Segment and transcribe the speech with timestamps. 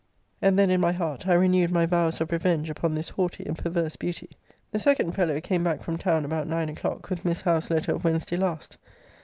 [0.41, 3.55] And then, in my heart, I renewed my vows of revenge upon this haughty and
[3.55, 4.31] perverse beauty.
[4.71, 8.03] The second fellow came back from town about nine o'clock, with Miss Howe's letter of
[8.03, 8.77] Wednesday last.